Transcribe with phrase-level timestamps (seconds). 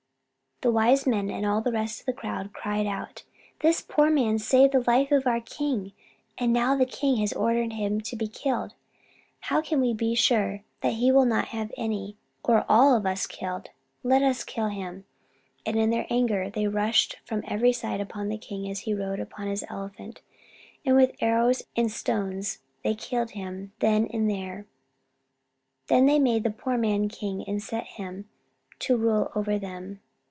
[0.63, 3.23] The wise men and all the rest of the crowd cried out:
[3.61, 5.91] "This poor man saved the life of our king,
[6.37, 8.75] and now the king has ordered him to be killed.
[9.39, 13.25] How can we be sure that he will not have any, or all, of us
[13.25, 13.71] killed?
[14.03, 15.05] Let us kill him."
[15.65, 19.27] And in their anger they rushed from every side upon the king as he rode
[19.39, 20.21] on his elephant,
[20.85, 24.67] and with arrows and stones they killed him then and there.
[25.87, 28.29] Then they made the poor man king, and set him
[28.77, 30.01] to rule over them.